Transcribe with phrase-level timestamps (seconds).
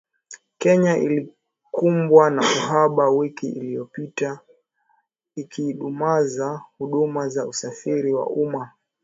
[0.61, 4.39] Kenya ilikumbwa na uhaba wiki iliyopita,
[5.35, 8.71] ikidumaza huduma za usafiri wa umma